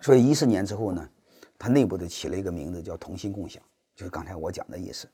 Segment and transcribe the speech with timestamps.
[0.00, 1.08] 所以一四年之后呢，
[1.58, 3.62] 他内部的起了一个名字叫“同心共享”，
[3.96, 5.08] 就是刚才我讲的意思。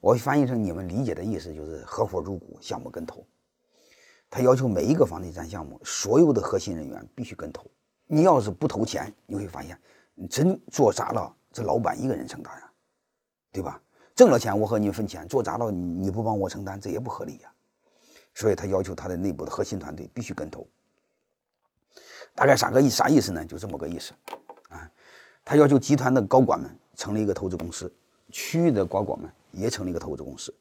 [0.00, 3.24] 我翻译成你们理解的意思就是合伙入股，项目跟投。
[4.28, 7.66] 他要求每一个房地产项目所有的核心人员必须跟投。
[8.06, 9.78] 你要是不投钱，你会发现
[10.14, 12.72] 你真做砸了，这老板一个人承担啊，
[13.52, 13.80] 对吧？
[14.14, 17.52] 挣了钱我和你分钱，做砸了你你不帮我承担，这也不合理呀。
[18.34, 20.66] 所以他要求他的内部的核心团队必须跟投。
[22.34, 23.44] 大概啥个意啥意思呢？
[23.44, 24.12] 就这么个意思，
[24.68, 24.90] 啊，
[25.44, 27.92] 他要求集团的高管们成立一个投资公司，
[28.30, 30.54] 区域的高管们也成立一个投资公司，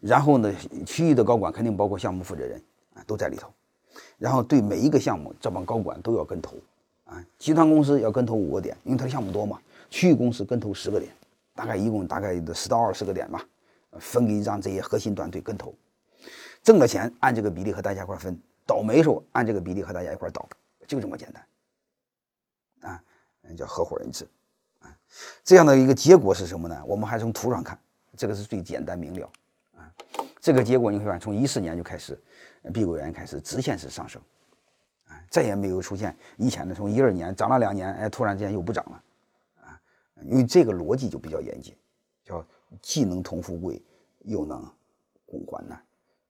[0.00, 0.52] 然后呢，
[0.84, 2.60] 区域的高管肯定包括项目负责人
[2.94, 3.48] 啊，都在里头，
[4.18, 6.56] 然后对每一个项目，这帮高管都要跟投，
[7.04, 11.12] 啊，集团公司要跟投五个点，因为他的项目多嘛，区域公司跟投十个点，
[11.54, 13.44] 大概一共大概十到二十个点吧，
[14.00, 15.72] 分给让这些核心团队跟投，
[16.62, 18.36] 挣了钱按这个比例和大家一块分，
[18.66, 20.48] 倒霉时候按这个比例和大家一块倒。
[20.86, 23.04] 就这么简单，啊，
[23.56, 24.28] 叫合伙人制，
[24.80, 24.94] 啊，
[25.42, 26.82] 这样的一个结果是什么呢？
[26.86, 27.78] 我们还从图上看，
[28.16, 29.30] 这个是最简单明了，
[29.76, 29.92] 啊，
[30.40, 32.20] 这个结果你会发现，从一四年就开始，
[32.72, 34.20] 碧桂园开始直线式上升，
[35.06, 39.02] 啊，再也没有出现以前的从一二年涨了两年，哎，突然之间又不涨了，
[39.62, 39.80] 啊，
[40.24, 41.76] 因为这个逻辑就比较严谨，
[42.24, 42.44] 叫
[42.80, 43.82] 既能同富贵，
[44.20, 44.62] 又能
[45.24, 45.82] 共患难，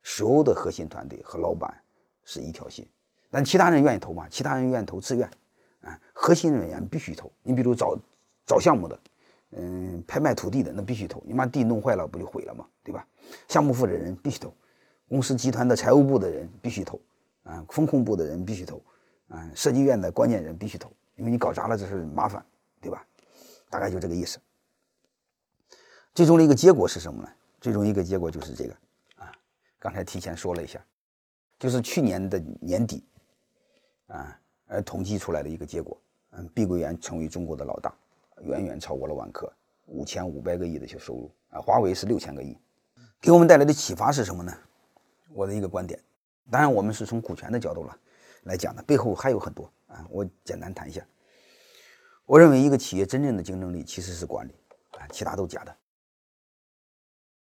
[0.03, 1.75] 所有的核心团队和老板
[2.25, 2.87] 是一条心。
[3.33, 4.27] 但其他人愿意投吗？
[4.29, 5.27] 其他人愿意投自愿，
[5.81, 7.33] 啊，核心人员必须投。
[7.43, 7.99] 你比如找
[8.45, 9.01] 找项目的，
[9.53, 11.23] 嗯，拍卖土地的那必须投。
[11.27, 12.67] 你把地弄坏了不就毁了吗？
[12.85, 13.07] 对吧？
[13.49, 14.53] 项目负责人必须投，
[15.09, 17.01] 公司集团的财务部的人必须投，
[17.45, 18.83] 啊，风控部的人必须投，
[19.29, 22.45] 啊，设计院的关键人必须投，因为你搞砸了这是麻烦，
[22.83, 23.03] 对吧？
[23.71, 24.39] 大概就这个意思。
[26.15, 27.31] 最终的一个结果是什么呢？
[27.63, 28.77] 最终一个结果就是这个，
[29.17, 29.33] 啊，
[29.79, 30.79] 刚才提前说了一下，
[31.59, 33.03] 就是去年的年底。
[34.13, 36.01] 啊，而统计出来的一个结果，
[36.33, 37.95] 嗯，碧桂园成为中国的老大，
[38.43, 39.51] 远远超过了万科，
[39.87, 42.57] 五千五百个亿的些收入啊，华为是六千个亿，
[43.21, 44.53] 给我们带来的启发是什么呢？
[45.31, 45.99] 我的一个观点，
[46.51, 47.99] 当然我们是从股权的角度了
[48.43, 51.03] 来讲的，背后还有很多啊，我简单谈一下。
[52.27, 54.53] 我认为一个企业真正的竞争力其实是管理
[54.99, 55.77] 啊，其他都假的。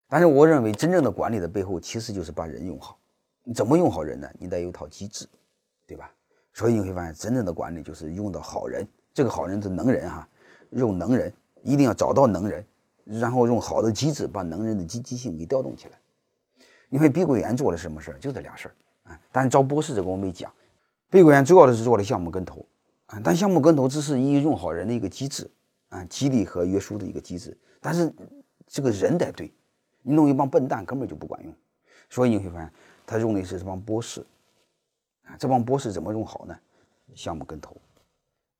[0.08, 2.98] 但是我认为真正的管理的背后其实就是把人用好，
[3.42, 4.30] 你怎么用好人呢？
[4.38, 5.26] 你得有套机制，
[5.86, 6.12] 对吧？
[6.52, 8.86] 所以你会发现，真正的管理就是用到好人。
[9.14, 10.26] 这个好人是能人哈，
[10.70, 11.32] 用能人
[11.62, 12.64] 一定要找到能人，
[13.04, 15.98] 然后用好的机制把能人的积极性给调动起来。
[16.88, 18.74] 因为碧桂园做了什么事儿，就这俩事儿
[19.10, 19.20] 啊。
[19.30, 20.52] 但是招博士这个我没讲，
[21.10, 22.64] 碧桂园主要的是做的项目跟投
[23.06, 25.50] 啊，但项目跟投只是一用好人的一个机制
[25.88, 27.56] 啊，激励和约束的一个机制。
[27.80, 28.12] 但是
[28.66, 29.52] 这个人得对，
[30.02, 31.54] 你弄一帮笨蛋根本就不管用。
[32.08, 32.72] 所以你会发现，
[33.06, 34.24] 他用的是这帮博士。
[35.24, 36.58] 啊这帮博士怎么用好呢？
[37.14, 37.76] 项目跟投，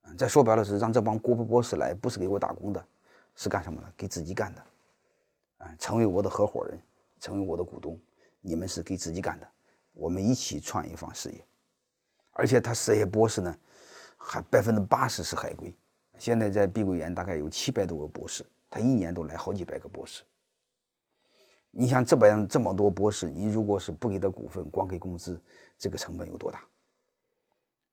[0.03, 2.85] 嗯再说白了是让这帮国博博士来，不是给我打工的，
[3.35, 3.93] 是干什么的？
[3.97, 4.65] 给自己干的，
[5.59, 6.79] 啊，成为我的合伙人，
[7.19, 7.99] 成为我的股东，
[8.41, 9.49] 你们是给自己干的，
[9.93, 11.45] 我们一起创一方事业。
[12.33, 13.57] 而且他这些博士呢，
[14.17, 15.75] 还百分之八十是海归，
[16.19, 20.23] 现在在碧桂园大概有七百多个博士，他一年都来好几百个博士。
[21.75, 25.41] 你像这边这么多博士，你如果是不给他股份，光给工资，
[25.79, 26.59] 这个成本有多大？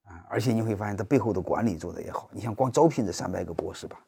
[0.03, 0.25] 啊！
[0.29, 2.29] 而且你会发现他背后的管理做的也好。
[2.33, 4.05] 你像光招聘这三百个博士吧，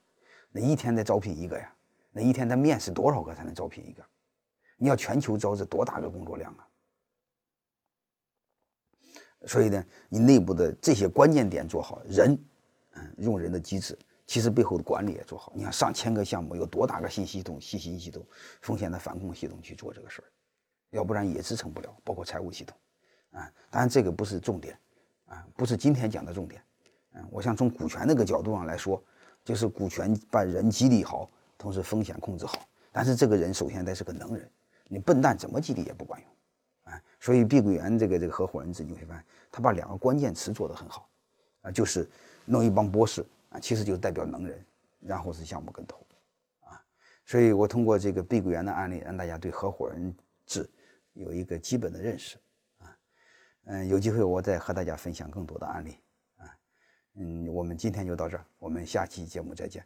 [0.52, 1.74] 那一天得招聘一个呀，
[2.12, 4.04] 那一天他面试多少个才能招聘一个？
[4.76, 6.68] 你要全球招，这多大个工作量啊！
[9.48, 12.38] 所以呢，你内部的这些关键点做好，人，
[12.94, 13.98] 嗯，用人的机制。
[14.32, 18.26] 其实背后的管理也做好，你看上千个项目，有多大个信息系统、信息系统、
[18.62, 20.26] 风险的反控系统去做这个事儿，
[20.92, 21.94] 要不然也支撑不了。
[22.02, 22.78] 包括财务系统，
[23.32, 24.80] 啊，当然这个不是重点，
[25.26, 26.64] 啊，不是今天讲的重点，
[27.12, 29.04] 嗯，我想从股权那个角度上来说，
[29.44, 32.66] 就是股权把人激励好，同时风险控制好。
[32.90, 34.50] 但是这个人首先得是个能人，
[34.86, 41.10] 你笨蛋怎么激励也不管用，啊，所以碧桂园这个这个合伙人制，你会发现他把两个关键词做得很好，
[41.64, 42.10] 啊，就是
[42.46, 43.26] 弄一帮博士。
[43.62, 44.66] 其实就代表能人，
[45.00, 46.06] 然后是项目跟投，
[46.62, 46.84] 啊，
[47.24, 50.14] 所以我通过这个碧桂园的案例，让大家对合伙人
[50.46, 50.68] 制
[51.14, 52.38] 有一个基本的认识，
[52.80, 52.98] 啊，
[53.66, 55.98] 嗯，有机会我再和大家分享更多的案例，
[56.38, 56.58] 啊，
[57.14, 59.86] 嗯，我们今天就到这儿，我们下期节目再见。